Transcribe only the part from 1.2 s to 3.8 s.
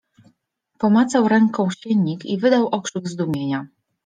ręką siennik i wydał okrzyk zdumienia.